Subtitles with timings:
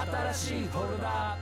[0.00, 1.36] 新しいフォルダ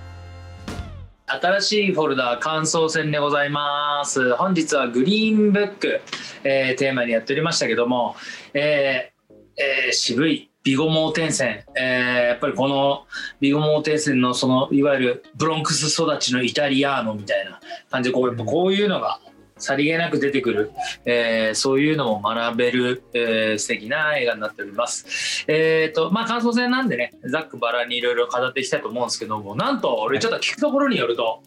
[1.29, 4.35] 新しいフォルダ感想戦でございます。
[4.35, 6.01] 本日はグリーンブック、
[6.43, 8.17] えーテーマにやっておりましたけども、
[8.55, 13.07] えーえー渋いビゴ盲点線、えーやっぱりこの
[13.39, 19.21] ビゴ盲点線のそのいわゆるブロンクス育ちのイタリアーノみたいな感じでこうやっぱこういうのが
[19.59, 20.73] さりげなく出てくる、
[21.05, 25.45] えーそういうのも学べる、えー素敵な映画になっております。
[25.49, 31.43] えっ、と、まあ、感想戦なんでね、ざっくばらんにいろいろ語っていきたいと思うんですけども、なんと、俺ちょっと聞くところによると、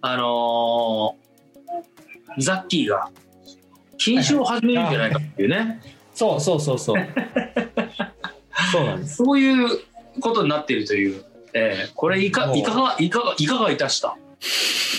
[0.00, 1.30] あのー
[2.38, 3.10] ザッキーが
[3.98, 5.80] 禁酒を始めるんじゃないかっていうね、
[6.14, 7.02] そうそうそうそう。
[8.72, 9.16] そうなんです。
[9.16, 9.80] そういう
[10.20, 11.24] ことになっているという、
[11.54, 14.16] えーこれいか、いかが、いかが、いかがいたした？
[14.16, 14.89] い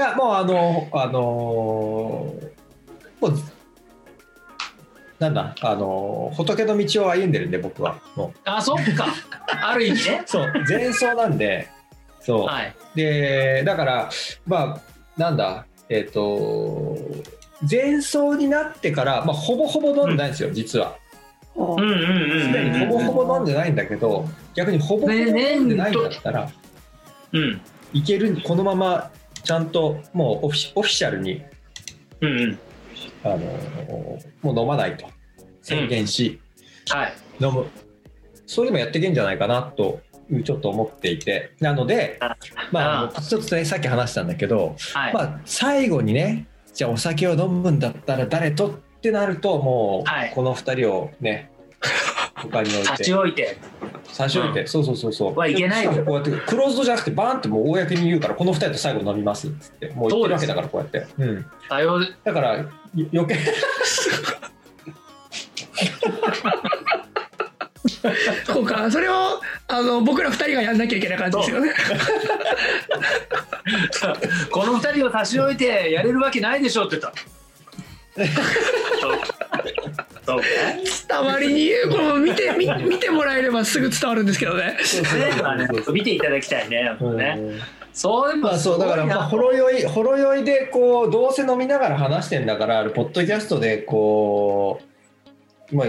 [0.00, 2.34] やもうあのあのも
[3.22, 3.32] う
[5.18, 9.06] なんだあの仏の道を歩んでるんで僕はもあ、そっか。
[9.62, 10.28] ある意味ね う。
[10.28, 11.68] そう前奏なんで
[12.20, 12.74] そう、はい。
[12.94, 14.10] でだから
[14.46, 16.96] まあなんだえっ、と
[17.70, 20.94] 前奏になってから、まあ、ほぼほぼ飲んでないんですよ、実は
[21.54, 25.22] うんうんうんすでにほぼほぼ飲んでないんだけど逆にほぼほぼ飲
[25.60, 26.48] んでないんだったら
[27.32, 27.60] うん。
[27.92, 29.10] いけるこのまま
[29.42, 31.42] ちゃんともうオフィオフィシャルに
[32.20, 32.58] うんうん。
[33.24, 33.36] あの
[34.42, 35.06] もう飲まないと
[35.62, 36.40] 宣言し、
[36.88, 37.12] はい。
[37.40, 37.66] 飲む
[38.46, 40.00] そういうのもやっていけんじゃないかなと
[40.44, 42.36] ちょっと思っていてなのであ
[42.72, 45.14] まあちょっとねさっき話したんだけど、はい。
[45.14, 51.49] まあ、最後にねじゃあお酒を飲むんだったら誰とってなるともはいうこの2人をね
[52.34, 53.58] 他に置い差てし置いて。
[54.12, 55.36] 差し置いて、そうそうそうそう。
[55.36, 61.46] はいけないこうやってクローズドじゃなくてバーンってもう公に言うからこの2人と最後飲みますっつってもう言ってるわけだからこうやって、うん、
[62.24, 63.38] だからよ余計。
[68.44, 71.72] そうか、それをあの僕ら二人がやんなきゃいけない感じですよね。
[74.50, 77.12] この二人を差し置いてやれるわけないでしょって言った。
[79.00, 79.18] そう。
[80.26, 80.40] そう
[81.10, 84.64] か伝わりにこの見て見 見てもらえればすぐ伝わるんですけどね。
[84.64, 84.76] ね
[85.42, 86.96] まあね見ていただきたいね。
[86.98, 87.34] 本当ね。
[87.38, 87.60] うん。
[87.92, 94.80] そうでもまあそうだからまあほろ酔いほろ酔いでこうどうせ飲みながら話してんだからポッドキャストでこ
[95.72, 95.86] うまあ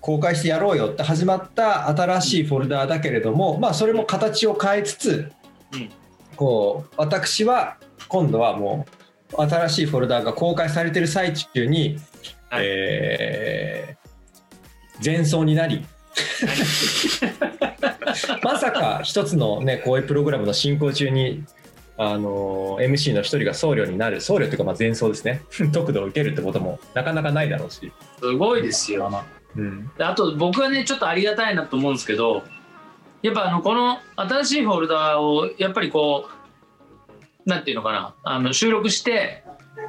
[0.00, 5.32] 公開してやろうよって始まった新しいフォルダーだけれどもまあそれも形を変えつつ、
[5.72, 5.90] うん。
[6.36, 7.76] こう私は
[8.08, 8.86] 今度はも
[9.36, 11.98] う新しいフォルダーが公開されてる最中に、
[12.50, 12.64] はい。
[12.64, 14.01] えー
[15.04, 15.84] 前奏になり。
[18.42, 21.42] まさか一つのねこういうプログラムの進行中に
[21.96, 24.20] あの MC の一人が僧侶になる。
[24.20, 25.42] 僧侶というかまあ前奏ですね。
[25.72, 29.24] 得度を受けるってこともなかなかないだろうし、すごいですよ。
[29.54, 32.42] うん、であと僕はねちょっとありがたいなと思うんですけど
[33.20, 36.26] やっぱあのこの新しいフォルダをやっぱりこ
[37.46, 38.14] うなんていうのかな。
[38.22, 39.44] あの収録して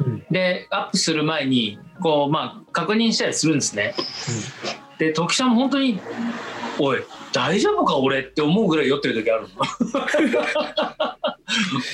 [0.06, 0.26] うん。
[0.30, 3.96] でアップする前にこうまあ確認したりするんですね。
[4.98, 6.00] で時さんも本当に
[6.80, 7.00] 「おい
[7.32, 9.50] 大丈夫か俺」って思うぐらい酔ってる時あるの。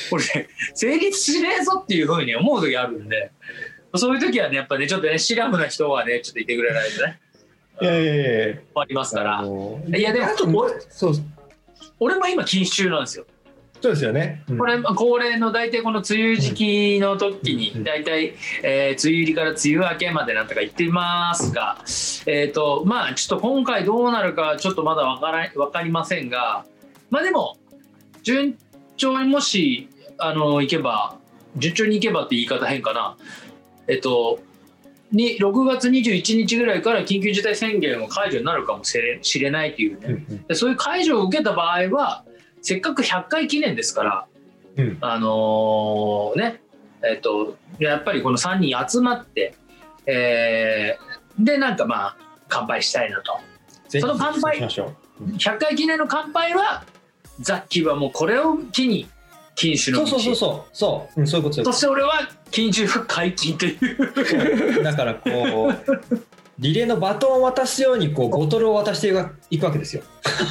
[0.10, 3.32] これ成立しねえぞっていうふうに思う時あるんで
[3.96, 7.20] そういう時はねやっぱねちょっとねシラフな人はねちょっといてくれないとね
[7.82, 9.42] いやいやいやありますから。
[9.42, 11.14] のいやでも俺そう
[12.00, 13.26] 俺も今禁酒中なんですよ。
[13.82, 14.58] そうですよね、うん。
[14.58, 17.84] これ恒例の大体この梅雨時期の時にうん。
[17.84, 21.78] 大体、えー梅雨入りから梅雨明けまでなんとか言ってますが、
[22.26, 26.66] えっ、とまあちょっと今回どうなるかちょっとまだわからわかりませんが、
[27.10, 27.58] まあでも
[28.24, 28.58] 順
[28.98, 31.16] 調にもしあの行けば
[31.56, 33.18] 順調に行けばって言い方変かな。
[33.88, 34.40] えっ、と
[35.12, 42.24] に6月21日ぐらいから緊急事態宣言を解除になるかもしれないというね、そういう解除を受けた場合は
[42.62, 44.26] せっかく100回記念ですから、
[44.78, 44.98] うん。
[45.02, 46.62] あのーね
[47.02, 49.56] えっとやっぱりこの3人集まって、
[50.06, 52.18] えーでなんかまあ
[52.50, 53.40] 乾杯したいなと。
[53.88, 55.24] その乾杯そうしましょう。
[55.32, 56.84] 100回記念の乾杯は
[57.40, 59.08] ザッキーはもうこれを機に
[59.56, 60.08] 禁酒の道。
[60.08, 60.78] そうそうそうそう。
[60.78, 63.78] そう、うん、そういうことそして俺は禁酒解禁とい
[64.80, 64.84] う。
[64.84, 66.22] だからこう
[66.60, 69.14] リレーのバトンを渡すようにこうボトルを渡して
[69.50, 70.04] いくわけですよ。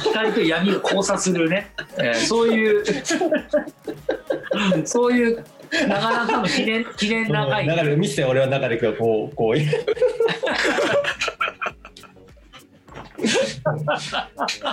[0.05, 2.83] 光と闇を交差するね、えーそういう
[4.85, 5.45] そういう
[5.87, 7.67] なかなかの記念記念長い。
[7.67, 9.57] だから見せて俺は中でこうこう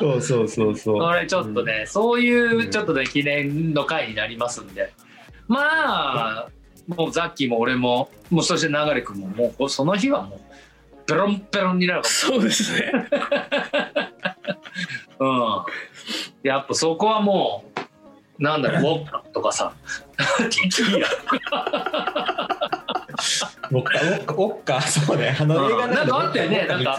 [0.01, 1.01] そうそうそうそう。
[1.01, 4.91] これちょっとね、そういうちょっとね記念の回になりますんで。
[5.49, 6.49] まあ
[6.89, 10.41] もうザッキーも俺ももうそして流君ももうその日はもう
[11.07, 12.93] ペロンペロンになるかそうですね。
[15.19, 15.65] も、
[16.45, 19.73] うん、やっぱそこはもうなんだろうウォッカとかさ。
[20.51, 21.09] テキーラ
[23.71, 25.37] ウォッカ、ウォッカ、ウォッカ、そうね。
[25.41, 26.99] あの映画なんかあったよねなんか。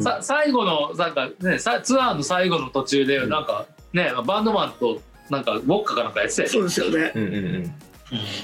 [0.00, 3.28] さ最後のなんか、ね、さツアーの最後の途中でうん。
[3.28, 5.00] なんかねバンドマンと
[5.30, 6.52] なんかウォッカかなんかやってたよね。
[6.52, 7.12] そうですよね。
[7.14, 7.34] うんうん。
[7.34, 7.74] うん。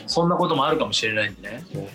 [0.06, 1.64] そんなこともあるかもしれないんでね。
[1.72, 1.86] そう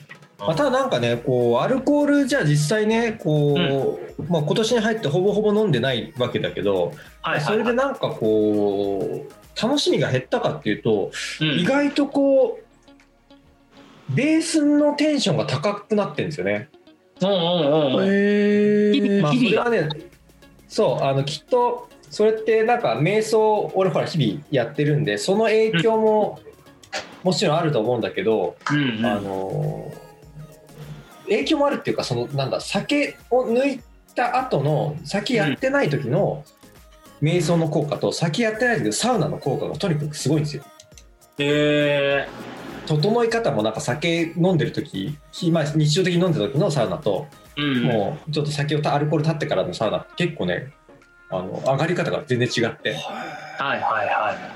[0.48, 3.54] まあ、ただなんかねこうアルコールじゃあ実際ねこ
[4.18, 11.12] う、まあ、今年に入ってほぼほぼ飲んでないわけだけど、はいはい、それでなんかこう楽しみが減ったかっていうと、
[11.42, 11.60] うん。
[11.60, 16.70] 意外とこうベースのテンションが高くなってるんですよね。
[17.22, 18.06] うんうんうんうん。
[18.06, 19.70] へえまあ、そ日々。
[19.72, 19.90] れはね
[20.68, 26.40] そうあのきっとそれってなんか瞑想俺ほら日々やってるんでその影響も
[27.24, 29.06] もちろんあると思うんだけど、うんうん。
[29.06, 29.94] あの
[31.26, 33.82] 影響もあるっていうかそのなんだ酒を抜い
[34.16, 36.44] た後の酒やってない時の
[37.22, 40.64] 瞑想の効果と酒やってない時のサウナの効果がとにかくすごいんですよ。
[41.40, 42.28] へえ
[42.86, 50.74] 整い方もなんか酒飲んでる時ひまあ日常的に飲んでる時のサウナと、うんもうちょっと酒をたアルコール立ってからのサウナ結構ね
[51.30, 54.08] あの上がり方が全然違ってはいはい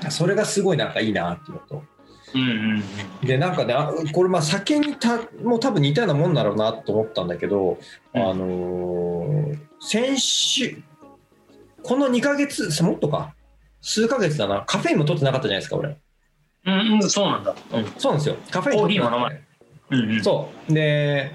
[0.04, 1.97] はそれがすごいなんかいいなっていうのとい。
[2.34, 7.78] うんうんでなんかねあこれまあ酒にたもう多分似たようなもんだろうなと思ったんだけど、
[8.14, 8.22] うん。
[8.22, 10.82] あのー先週
[11.82, 13.34] この2ヶ月もっとか。
[13.80, 14.64] 数ヶ月だな。
[14.66, 15.96] カフェインも取ってなかったじゃないですか俺。
[16.66, 16.74] うん。
[16.74, 17.54] うんうんそうなんだ。
[17.72, 17.84] うん。
[17.96, 18.36] そうなんですよ。
[18.50, 19.36] カフェイン取ってなかった。
[19.36, 20.22] コーヒうんうん。
[20.22, 20.72] そう。
[20.72, 21.32] で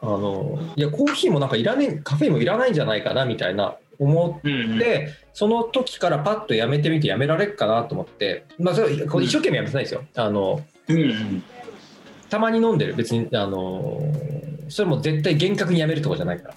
[0.00, 4.76] あのいやコーヒーもなんかいらねえカフェインもいらないんじゃないかなみたいな思うんうん。
[4.76, 11.42] って、その時からパッとやめてみてやめられるかなと思ってまあそれ一生懸命やめてないですよ、あのうんうん。
[12.28, 14.00] たまに飲んでる別にあの
[14.68, 16.54] それも絶対厳格にやめるとかじゃないから。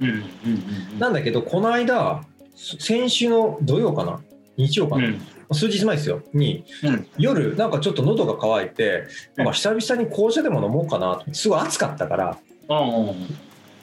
[0.00, 2.24] うんうんうんなんだけどこの間
[2.54, 4.20] 先週の土曜かな？
[4.56, 5.20] 日曜かな、うん。
[5.54, 6.22] 数日前ですよ。
[6.34, 7.06] に、うん。
[7.18, 9.04] 夜なんかちょっと喉が渇いて
[9.36, 9.46] なん。
[9.46, 11.24] か久々に紅茶でも飲もうかなと。
[11.34, 12.38] すごい暑かったから
[12.68, 13.14] うんうん。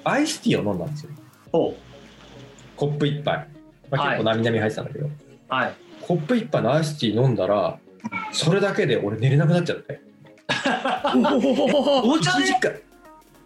[0.04, 1.12] アイスティーを飲んだんですよ。
[1.52, 1.74] お
[2.80, 3.46] コップ一杯、
[3.92, 4.10] まあ、はい。
[4.12, 5.10] 結構なみなみ入ってたんだけど、
[5.50, 5.74] はい。
[6.02, 7.78] コップ一杯のアイスティー飲んだら
[8.32, 10.00] それだけで俺寝れなくなっちゃって。
[10.50, 12.72] お茶1時間。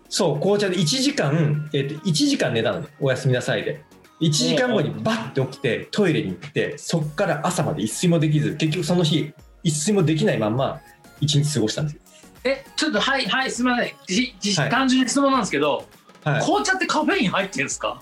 [0.07, 0.77] そう紅茶で。
[0.77, 3.81] 1時間、えっと1時間寝たのおやすみなさいで。
[4.21, 9.33] 1時間後にバッて起きてトイレに行ってそっから朝まで一睡もできず結局その日
[9.63, 10.79] 一睡もできないまんま
[11.19, 12.01] 一日過ごしたんですよ。
[12.45, 13.91] えちょっとはいはいすみません。
[14.05, 14.69] じじはい。
[14.69, 15.85] 単純に質問なんですけど、
[16.23, 16.41] はい。
[16.41, 17.99] 紅茶ってカフェイン入ってんですか？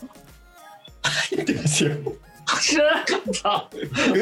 [1.35, 1.91] 入ってますよ
[2.61, 3.69] 知らなかった。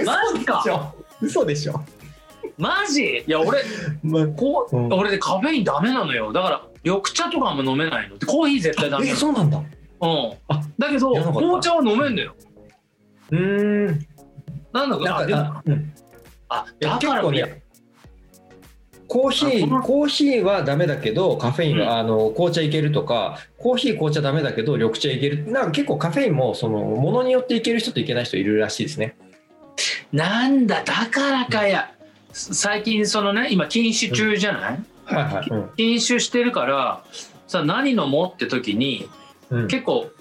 [0.06, 1.82] マジか嘘でしょ？
[1.82, 3.24] 嘘でしょ、マジ？
[3.28, 3.60] いや俺
[4.04, 6.32] まあこう、うん俺でカフェインダメなのよ。
[6.34, 8.18] だから緑茶とかも飲めないの。
[8.18, 9.16] でコーヒー絶対ダメなの。
[9.16, 9.66] えそうなんだうん。
[10.48, 12.36] あだけど知らなかった紅茶は飲めんのよ。
[13.32, 14.06] うーん
[14.74, 15.94] なんだかなんかあでうん
[16.50, 17.64] あだから結構ね
[19.10, 25.52] コーヒーコーヒーはダメだけどカフェインは、あの紅茶いけるとかコーヒー紅茶ダメだけど緑茶いける。
[25.52, 29.18] なんか結構カフェインもそのものによっていける人といけない人いるらしいですね。
[30.14, 31.92] なんだだからかや。
[32.32, 34.80] 最近そのね今禁酒中じゃない？
[35.06, 35.70] はいはい、うん。
[35.76, 37.04] 禁酒してるから
[37.48, 39.10] さ何飲もうって時に
[39.50, 39.68] うん。
[39.68, 40.12] 結構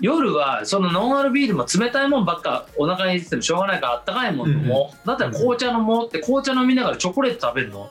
[0.00, 7.90] 夜はそのノンアルビールも冷たいもんばっかお腹に入れててもしょうがないからあったかいもん飲もう、だったら紅茶飲もうって紅茶飲みながらチョコレート食べるの？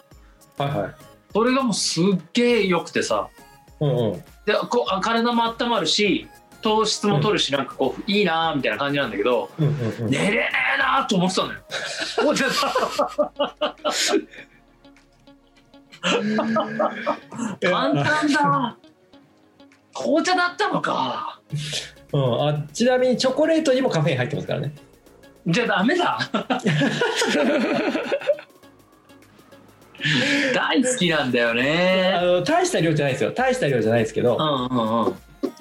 [0.57, 0.69] はい。
[0.69, 0.95] はい。
[1.33, 3.29] それがもうすっげえ良くてさ。
[3.79, 4.23] うんうん。
[4.45, 6.27] でこ体も温まるし
[6.61, 10.09] 糖質も取るし、なんかこういいなーみたいな感じなんだけどうんうんうん。
[10.09, 11.59] 寝れねえなーと思ってたのよ。
[17.61, 18.77] 簡単だ
[19.93, 21.39] 紅茶だったのか。
[22.13, 24.73] うん、あちなみにチョコレートにもカフェイン入ってますからね。
[25.47, 26.17] じゃあダメだ
[30.53, 33.31] 大好きなんだよあねの大した量じゃないですよ。
[33.31, 35.13] 大した量じゃないですけど、うんうんうん。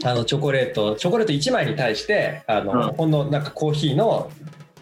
[0.04, 2.80] あのチョコレートチョコレート1枚に対してあの、うん。
[2.94, 4.30] ほんのなんかコーヒーの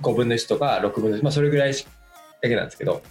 [0.02, 1.78] 5分の1とか6分の1、まあ、それぐらいだ
[2.48, 3.02] けなんですけど。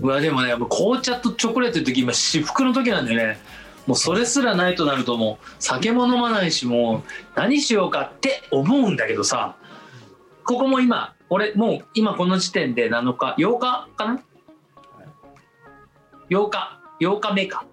[0.00, 3.38] うわでもね紅茶とチョコレートの時今至福の時なんだよね。
[3.86, 9.56] もうそれすらないとなるともう酒も飲まないしもう何しようかって思うんだけどさ。
[10.44, 14.20] ここも今俺もう今この時点で7日8日かな？
[16.32, 17.66] 8日8日目か。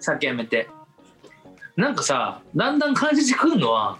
[0.00, 0.68] 酒やめて。
[1.76, 3.98] なんかさだんだん感じてくるのは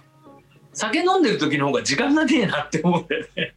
[0.73, 3.53] 酒飲んでる時の方が時間がねえなって思うんだよね。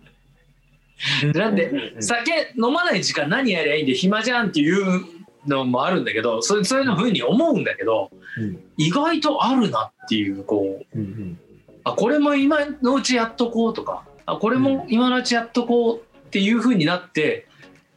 [1.35, 5.05] なんで酒飲まない時間何やりゃいいんで暇じゃんっていう
[5.49, 8.61] のもあるんだけどそうそういうのふうに思うんだけどうん。
[8.77, 10.99] 意外とあるなっていうこう。
[10.99, 11.39] うんうん。
[11.83, 14.05] あこれも今のうちやっとこうとか。
[14.25, 17.49] あこれも今のうちやっとこうっていう風になって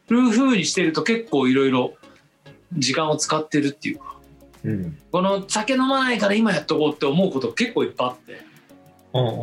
[0.10, 1.94] る風にしてると結構いろいろ
[2.77, 4.15] 時間を使ってるっていうか。
[4.63, 4.98] うん。
[5.12, 8.55] この酒飲まないから今やっとこうって思うこと結構いっぱいあって。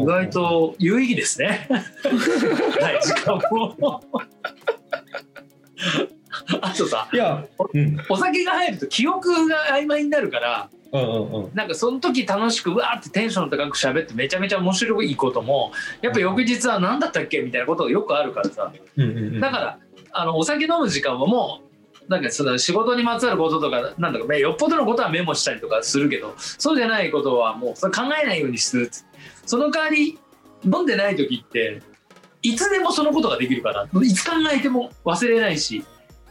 [0.01, 1.67] 意外と有意義ですね。
[1.71, 4.03] はい時間も
[6.61, 7.97] あとさいやうん。
[8.09, 11.51] お酒が入ると記憶が曖昧になるからうんうんうん。
[11.55, 15.73] なんかその時楽しくうわーってテンション高く喋ってめちゃめちゃ面白いことも
[16.03, 18.73] やっぱ翌日は何だったっけみたいなことがよくあるからさ。
[18.97, 19.41] うんうんうん。
[19.41, 19.79] だから
[20.12, 21.72] あのお酒飲む時間はもう
[22.09, 28.90] なんかその仕事にまつわることとかなんだかよっぽどのことはメモしたりとかするけどそうじゃないことはもうそれ考えないようにする
[29.47, 30.18] その代わり
[30.64, 31.82] 飲んでない時って
[32.42, 35.85] いつでもそのことができるからいつ考えても忘れないし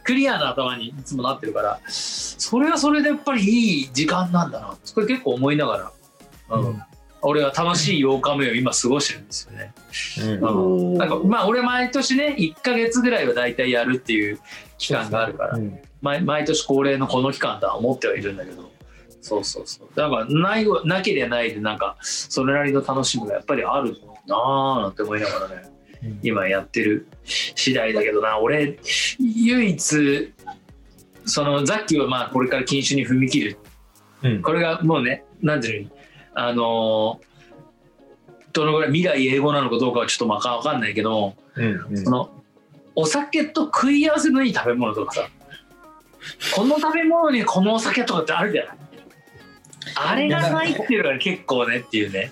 [0.04, 1.80] クリアな頭にいつもなってるから。
[1.88, 4.76] それはそれでやっぱりいい時間なんだな。
[4.94, 5.92] これ結構思いなが
[6.48, 6.82] ら、うん
[7.22, 9.72] 俺は楽しい8日目を今過ごしてるんですよね。
[10.40, 10.90] うん。
[10.90, 14.40] うんなんかまあ俺毎年ね1ヶ月ぐらいは大体やるっていう
[14.78, 15.78] 期間があるから、うん。
[16.00, 18.70] 毎毎年恒例のこの期間とは思ってはいるんだけど
[19.20, 19.88] そうそうそう。
[19.94, 25.62] だからないわなければないでなんかそれなりの楽しみがやっぱりあるなあなんて思いながらね
[26.02, 26.20] うん。
[26.24, 28.40] 今やってる次第だけどな。
[28.40, 28.80] 俺
[29.20, 30.32] 唯一
[31.24, 33.58] そのザッキーはまあこれから禁酒に踏み切る。
[34.24, 34.42] うん。
[34.42, 35.90] これがもうね何ていうの
[36.34, 37.32] あのー
[38.54, 41.96] どのぐらい未来英語なのかどうかはちょっとまあ分かんないけどうんうん。
[42.04, 42.28] その
[42.94, 45.28] お酒と食い合わせのいい食べ物とかさ
[46.54, 48.76] この食べ物にこのお酒とかってあるじゃない？
[49.96, 52.30] あれがないっていうのが結構ねっていうね。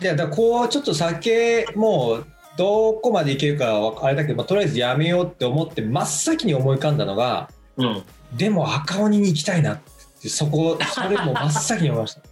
[0.00, 8.02] いやだからこうちょっと酒もうどこまでいけるかはあれだけど、まあ、とりあえずやめようって思って真っ先に思い浮かんだのがうん。
[8.36, 9.78] でも赤鬼に行きたいなっ
[10.20, 12.22] てそこそれも真っ先に思いました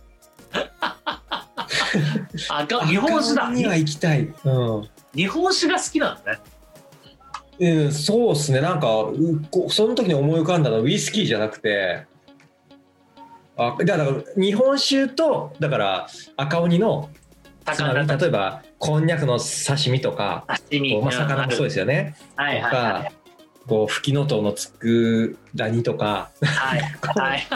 [2.49, 3.51] 赤日本酒だ。
[3.51, 4.89] には行きたい、うん。
[5.15, 6.41] 日本酒が好きなのね。
[7.61, 8.61] うん、そうですね。
[8.61, 8.87] なんか
[9.69, 12.07] その時に思い浮かんだのはウイスキーじゃなくて。
[13.57, 16.07] あだから日本酒とだから
[16.39, 17.11] 赤鬼の
[17.67, 20.99] 例えばこんにゃくの刺身とか刺身。
[21.01, 22.17] まあ魚もそうですよね。
[22.37, 23.05] はいとはいはい。
[23.05, 23.13] か
[23.69, 26.31] こうふきのとうのつくだ煮とか。
[26.43, 26.81] はい。
[27.15, 27.47] はい。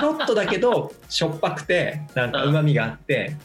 [0.00, 3.36] ちょっとだけどしょっぱくてなんかうまみがあって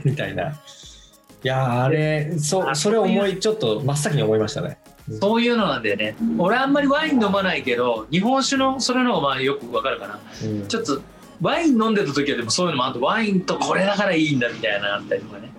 [0.04, 0.48] みたいな。
[0.48, 4.78] いやーあれそあそれ思いちょっと真っ先に思いましたね。
[5.20, 6.16] そういうのなんだよね。
[6.38, 10.18] 俺あんまりワイン飲まないけど日本酒のそれのまあよくわかるかな。
[10.42, 10.66] うん。
[10.66, 11.02] ちょっと
[11.42, 15.52] ワイン飲んでた時はでもそういうのもあってワインとこれだからいいんだみたいなのあったりとかね。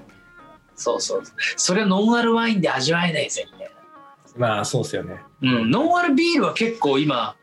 [0.75, 1.23] そうそう。
[1.55, 3.71] それはノンアルワインで味わえないぜみたい
[4.35, 5.21] まあそうですよね。
[5.41, 5.71] なうん。
[5.71, 7.35] ノンアルビールは結構今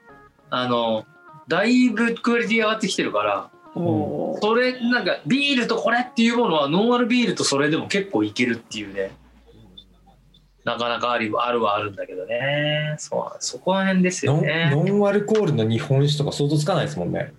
[0.51, 1.07] あの
[1.47, 9.13] だいぶクオリティ上がってきてるからそれなんかビールとこれっていうものはノンアルビールとそれでも結構いけるっていうね。
[10.65, 12.95] なかなかありあるはあるんだけどね。
[12.99, 14.71] そうそこら辺ですよね。
[14.73, 17.33] ノンアルコールの日本酒とか想像つかないですもんね。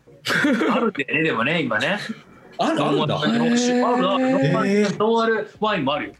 [0.71, 1.99] あるんだよねでもね今ね。
[2.57, 3.15] あるあるんだ。
[3.15, 6.13] ノンアル日本酒あるあるノンアルワインもあるよ。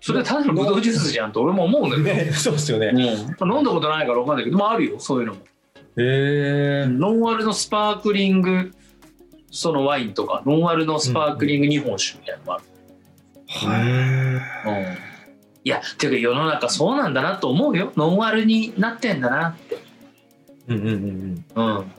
[0.00, 2.88] それただのブドウジュースじゃんと俺も思うんだけど、ねそうですよね。
[2.88, 5.40] うん、飲んだことないから分かんないけどまああるよそういうのも
[5.96, 8.72] へえノンアルのスパークリング
[9.50, 12.64] そのワインとかノンアルのスパークリング日本酒みたいなのもある、
[14.66, 14.96] うん。
[15.64, 17.92] いやていうか世の中そうなんだなと思うよ。
[17.96, 19.78] ノンアルになってんだなって。
[20.68, 21.76] うんうんうんうん。
[21.78, 21.92] うん。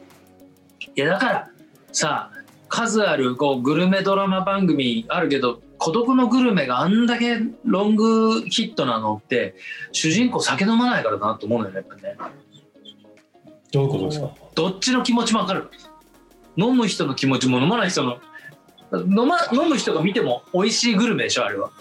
[0.95, 1.50] いやだから
[1.91, 2.31] さ
[2.67, 9.55] 数あるこうグルメドラマ番組あるけど孤独のグルメがあんだけロングヒットなのって
[9.91, 12.15] 主人公酒飲まないからだなと思うのよねやっぱりね
[13.74, 14.30] どういうことですか？
[14.56, 15.70] どっちの気持ちもわかる。
[16.56, 18.20] 飲む人の気持ちも飲まない人の
[18.94, 21.72] 飲,、ま、飲む人が見ても美味しいグルメでしょあれは。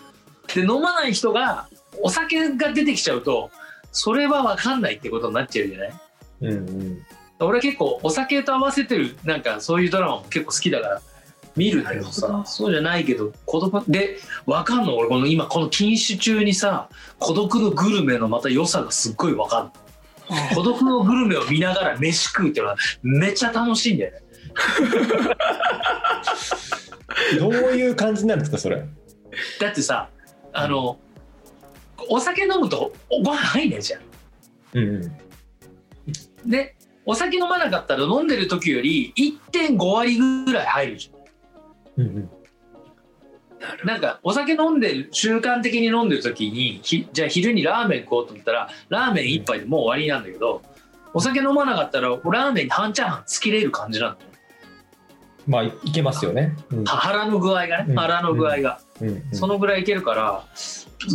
[0.55, 1.69] で飲まない人が
[2.01, 3.51] お酒が出てきちゃうと
[3.93, 5.93] それは分かんないってことになっちゃうじゃない？
[6.41, 7.03] うんうん。
[7.41, 11.03] 俺は結構お酒と合わせてるなんかそういうドラマも結構好きだから
[11.57, 14.97] 見るんだけどさそうじゃないけど孤独で分かんの？
[14.97, 19.73] 俺この今この禁酒中にさ孤独のグルメのまた良さがすっごい分かんの
[20.55, 24.19] 孤独のグルメを見ながら飯食うっていうのはめっちゃ楽しいんだよね。
[27.39, 28.85] どういう感じになるんですかそれ？
[29.61, 30.09] だってさ
[30.53, 30.99] あの
[32.09, 32.93] お酒飲むと
[33.25, 34.01] ご飯入んないじゃん。
[34.75, 34.95] うん
[36.45, 36.51] うん。
[36.51, 36.75] で
[37.05, 42.05] お酒飲まなかったら飲んでる時より1.5割ぐらい入るじゃん。
[42.05, 42.31] うんうん
[43.85, 50.63] なんかお酒飲んでる習慣的に飲んでる時にひじゃあ昼にラーメン食おうと思ったらラーメン一杯でもう終わりなんだけど
[51.15, 54.31] お酒飲まなかったらラーメンに半チャーハンつきれる感じなんだよ
[55.47, 56.57] まあいいけますよね。
[56.71, 56.85] うん。
[56.85, 57.97] 腹の具合がねうん。
[57.97, 58.81] 腹の具合が、
[59.33, 60.45] そのぐらいいけるから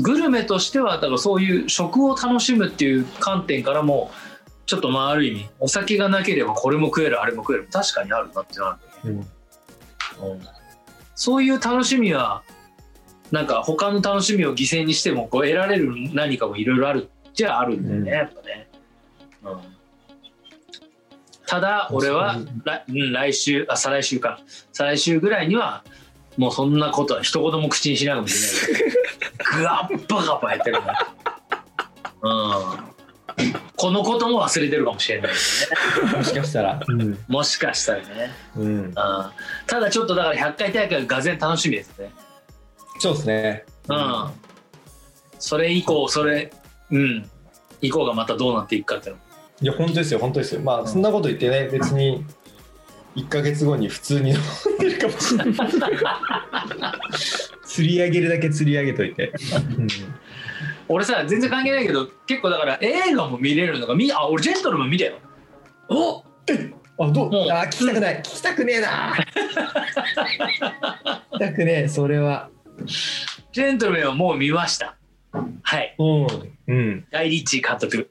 [0.04, 4.12] グルメとしてはだからそういう食を楽しむっていう観点からも
[4.66, 10.32] ちょっとまあある意味お酒がなければこれも食えるあれも食える確かにあるなってなる、うん。
[10.32, 10.42] うん
[11.18, 12.44] そういう楽しみは
[13.32, 18.18] なんか他の楽しみを犠牲にしてもこう得られる何かもいろいろあるじゃあるんだよね、うん。
[18.18, 18.68] やっぱね、
[19.44, 19.60] うん、
[21.48, 24.40] ただ俺は来,、うん、来週あ再来週か。
[24.72, 25.84] 再来週ぐらいには
[26.38, 31.08] もうそんなことは一言も口にしないかもしれないけど グワッバガバやってるから。
[32.22, 32.97] うん
[33.76, 36.12] このことも忘れてるかもしれないですね。
[36.18, 36.82] もしかしたら。
[36.88, 37.18] うん。
[37.28, 38.64] もしかしたらね、うん。
[38.64, 38.94] うん、
[39.68, 42.12] ただちょっとだから100回大会ががぜん楽しみですね。
[43.00, 43.66] そうですね。
[43.90, 44.32] うん、
[45.40, 46.52] それ以降それ
[46.90, 47.30] うん。
[47.82, 49.22] 以降がまたどうなっていくかっていうの。
[49.62, 50.62] いや本当ですよ本当ですよ。
[50.62, 52.26] まあそんなこと言ってね別に
[53.16, 55.54] 1ヶ月後に普通に飲んでるかもしれない。
[57.66, 59.32] 釣り上げるだけ釣り上げといて。
[59.78, 59.88] うん
[60.90, 65.18] 俺さ全然関係ないけど結構だから映画も見れるのがみあ俺ジェントルマン見たよ。
[65.90, 66.24] お
[67.00, 67.32] あどう？
[67.32, 68.16] もうあ聞きたくない。
[68.18, 69.14] 聞きたくねえな。
[69.16, 69.26] 聞
[71.34, 71.88] きたくねえ。
[71.88, 72.50] それは。
[73.52, 74.96] ジェントルマンはもう見ました。
[75.62, 75.96] はい。
[76.00, 76.28] うん。
[76.68, 77.06] うん。
[77.12, 78.10] ガイ・リッチー監督。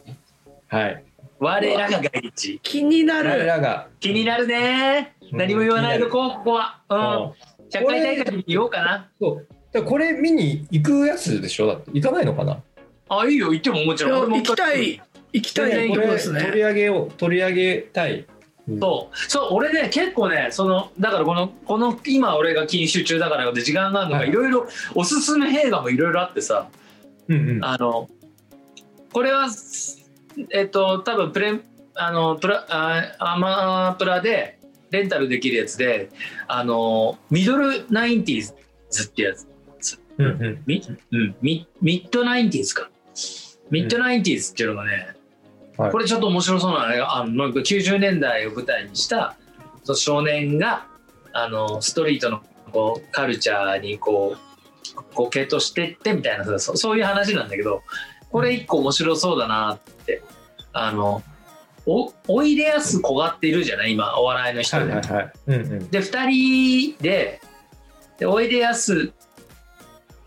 [0.68, 1.04] はい。
[1.38, 2.60] 我らがガイ・リッチ。
[2.62, 3.88] 気にな我るらが。
[3.98, 5.16] ー気になるね。
[5.32, 5.38] うん。
[5.38, 6.80] 何も言わないとこここは。
[6.88, 6.98] うん。
[6.98, 7.34] うん。
[7.70, 9.08] 100回大会見ようかな。
[9.18, 11.66] そうだこれ見に行くやつでしょ？
[11.66, 12.60] だって行かないのかな？
[13.08, 13.52] あいいよ。
[13.52, 14.32] 行ってももちろん。
[14.32, 15.00] 行きたい。
[15.32, 15.88] 行きたい。
[15.92, 18.26] とこですこれ取ねり上げよう取り上げたい。
[18.68, 18.80] うん。
[18.80, 19.16] そう。
[19.30, 24.30] そう俺ね結構ねそのだからこのこの今俺が禁酒中だからで時間があるのがはい。
[24.30, 26.68] いろいろおすすめ映画もいろいろあってさ。
[27.28, 27.64] うんうん。
[27.64, 28.08] あの
[29.12, 29.48] これは
[30.50, 31.60] えっと多分プレ
[31.94, 34.58] あのプラあアマプラで
[34.90, 36.10] レンタルできるやつで
[36.46, 38.52] あのミドルナインティー
[38.90, 39.46] ズってやつ
[40.18, 40.62] うんうん。
[40.66, 40.82] ミ,、
[41.12, 42.88] うん、ミミッドナインティーズか。
[43.70, 45.16] ミッドナインティーズっていうのがね、
[45.76, 45.92] はい。
[45.92, 49.36] これちょっと面白そうなのがあのなんか90年代を舞台にした
[49.94, 50.86] 少年が
[51.32, 57.82] あのストリートのこうカルチャーにこうこう傾倒してってみたいなそそういう話なんだけど
[58.30, 60.22] これ一個面白そうだなって
[60.72, 61.22] あの
[61.86, 63.92] おおいでやすこがっているじゃない？
[63.92, 64.86] 今お笑いの人で。
[64.86, 65.00] で
[66.00, 67.40] 2人で
[68.18, 69.12] でおいでやす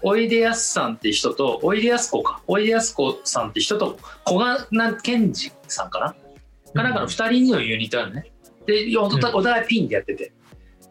[0.01, 2.41] おいでやすさんって人とおいでやすこか。
[2.47, 4.67] おいでやすこさんって人と小賀
[5.01, 6.15] 健二さんかな。
[6.73, 8.31] かなんかの2人のユニットあるね。
[8.65, 10.31] でお互いお互いピンでやってて。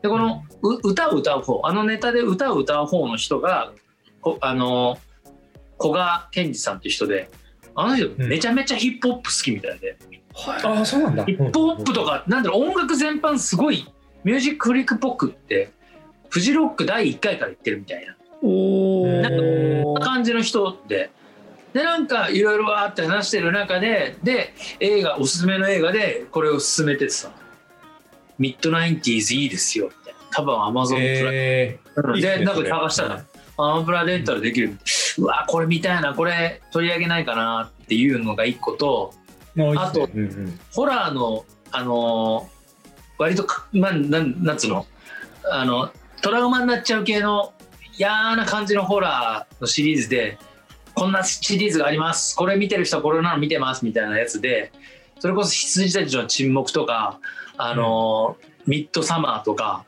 [0.02, 3.72] でこのう歌を歌う方あのネタで歌を歌う方の人が
[4.20, 4.98] こあの
[5.80, 7.28] 古賀健二さんって人で
[7.74, 8.28] あの人うん。
[8.28, 9.96] めちゃめちゃヒップホップ好きみたいで、
[10.34, 10.62] はい。
[10.64, 11.24] ああそうなんだ。
[11.24, 13.86] ヒップホップとか、なんだろう、音楽全般すごい、
[14.24, 15.70] ミュージックフリックっぽくって、
[16.28, 21.10] フジロック第1回から言ってるみたいなおうんー感じの人で、
[21.72, 27.30] で、なんかいろいろわーって話してる中で、で、映画、おすすめの映画でこれを勧めててさ、
[28.38, 30.20] ミッドナインティーズいいですよ、みたいな。
[30.30, 32.20] 多分アマゾンプライえム。
[32.20, 33.24] で、ねなんか探したら、
[33.58, 34.78] アマプラレンタルできる。
[35.18, 40.60] うわこれ見たいな、これ取り上げないかなっていうのが一個と、ーあとうんうん。
[40.72, 42.58] ホラーの、あのー
[43.20, 44.86] 割とか、まあ、なんなんつうの？
[45.50, 45.90] あの
[46.22, 47.52] トラウマになっちゃう系の
[47.98, 50.38] 嫌な感じのホラーのシリーズで
[50.94, 52.36] こんなシリーズがあります。
[52.36, 54.72] これ見てる人はこれなの見てますみたいなやつで
[55.18, 57.18] それこそ羊たちの沈黙とか、
[57.56, 59.86] あのーミッドサマーとか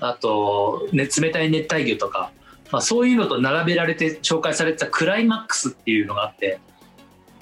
[0.00, 2.32] あと、ね、冷たい熱帯魚とか、
[2.72, 6.58] まあ、そういうのと並べられて紹介されてたクライマックスっていうのがあって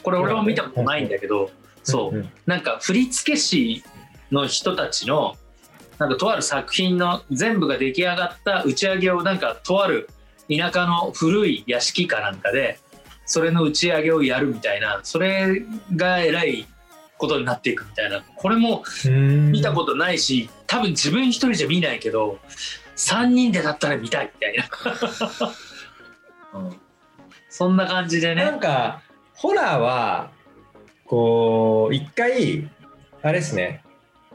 [0.03, 1.51] これ俺も見たことないんだけど、
[1.83, 2.31] そう、ん。
[2.45, 3.83] なんか振付師
[4.31, 5.37] の人たちの
[5.99, 10.09] なんかとある作品の全部が出来上がった打ち上げをなんかとある
[10.49, 12.79] 田舎の古い屋敷かなんかで
[13.27, 15.63] それの打ち上げをやるみたいなそれ
[15.97, 16.67] がえらい
[17.17, 19.53] ことになっていくみたいなこれもうん。
[19.53, 22.39] 見たことないし多分自分一人じゃ見ないけど
[22.97, 24.69] 3人でだったら見たいみたいな、
[26.61, 26.77] うん。
[27.49, 29.01] そんな感じでなねんか
[29.35, 30.31] ホラーは
[31.07, 32.71] こう一回
[33.23, 33.83] あれですね。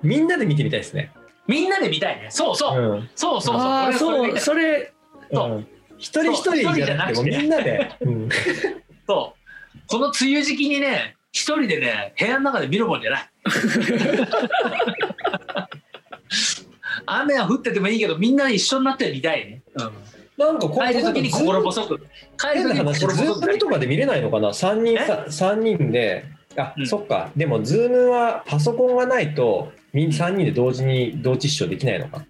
[0.01, 1.11] みんなで見てみたいですね。
[1.49, 4.93] みんなで見たいねそうそう、うんそうそうそうそうそれ
[5.33, 7.91] そううん一人一人じゃなくてもそう一人じゃなくてみんなで。
[8.01, 8.29] うん
[9.05, 9.39] そう。
[9.87, 13.29] この梅雨時期にね、一人でね、部屋の中で見るもんじゃない。
[17.05, 19.61] 雨は降っててもいいけど、みんな一緒になって見たいね。
[20.37, 22.07] なんかこ帰る時に心細細く。
[22.37, 24.97] 帰る時に心細くームとかで見れないのかな ?3 人え？
[25.05, 27.31] さ、三人で、あ、うんそっか。
[27.35, 32.25] でも、ズームはパソコンがないと、3人で同時に同時視聴できないのか？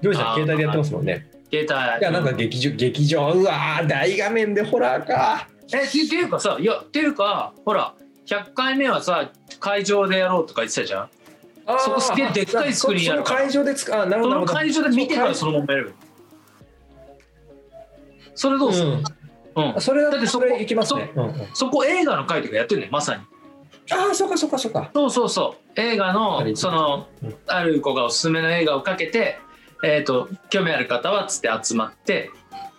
[0.00, 1.28] りょうちゃん携帯でやってますもんね。
[1.50, 2.00] 携帯。
[2.00, 5.48] いやなんか劇場劇場うわー大画面でホラーか。
[5.72, 7.94] えっていうかさいやっていうかほら
[8.26, 11.08] 100回目はさ会場でやろうとか言ってたじゃん？
[11.66, 13.40] あーそこすげえでっかいスクリーンやるから。
[13.40, 14.52] その会場でつかあなるほそどなるほど。
[14.52, 15.94] の会場で見てからそのままやる。
[18.34, 19.02] それどうするうん。
[19.74, 21.12] うん、それだだってそこってそれいきますね。
[21.14, 23.22] うんうんそこ映画の回とかやってるねまさに
[23.90, 24.90] ああそうかそうかそうか。
[24.94, 25.80] そうそうそう。
[25.80, 29.38] 映画あのれそのうんある子がおすすめの映画をかけて
[29.84, 32.30] えっ、と興味ある方はつって集まって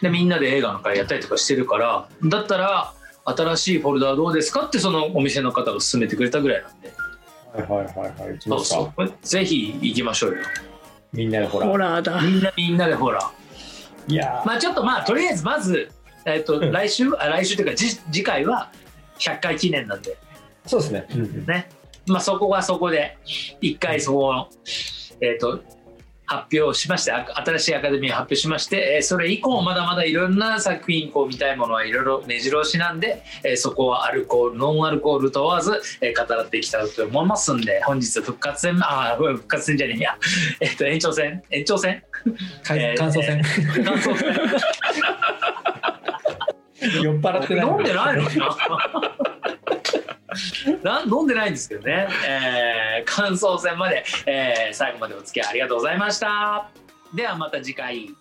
[0.01, 2.93] でみんなで映画の会やったりとかしてるからだったら
[3.25, 6.93] 新しいフォルダはどうですかってそのお店の方が勧めてくれたぐらいなんで。
[7.53, 8.37] はいはいはいはい。
[8.39, 9.13] そうそう。
[9.21, 10.37] ぜひ行きましょうよ。
[11.13, 11.69] みんなでホラー。
[11.69, 12.21] ホラーだ。
[12.21, 13.31] みんなみんなでほら
[14.07, 14.47] いやー。
[14.47, 15.89] まあちょっとまあとりあえずまず
[16.25, 16.71] えっ、とうん。
[16.71, 18.71] 来週あ来週というか次次回は
[19.19, 20.17] 100回記念なんで
[20.65, 21.06] そうですね。
[21.47, 21.69] ね。
[22.08, 23.17] まあそこはそこで
[23.62, 24.49] 一回そこの
[25.21, 25.63] えっ、と
[26.26, 40.17] 発表しましてあ新しいアカデミーを発表しまして、えーそれ以降まだまだいろんな作品こう見たいものはいろいろ目白押しなんで、えーそこはアルコールノンアルコール問わず、えー語らっていきたいと思いますんで本日復活戦あー復活戦じゃねえや、
[40.62, 42.04] えっと延長戦延長戦？
[42.63, 43.41] 感想戦？
[43.84, 44.32] 感想戦。
[47.02, 48.30] 酔っ払ってない飲んでないの？
[48.30, 48.56] にな
[50.84, 56.69] な飲んでないんですけどね、えー感想戦まで、えー最後までお付き合いありがとうございました。
[57.13, 58.15] ではまた次回。